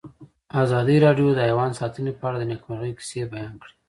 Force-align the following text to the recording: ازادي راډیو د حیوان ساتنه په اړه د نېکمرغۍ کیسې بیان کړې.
ازادي 0.63 0.95
راډیو 1.05 1.27
د 1.33 1.39
حیوان 1.47 1.71
ساتنه 1.79 2.11
په 2.19 2.23
اړه 2.27 2.37
د 2.39 2.43
نېکمرغۍ 2.51 2.91
کیسې 2.99 3.23
بیان 3.33 3.53
کړې. 3.61 3.73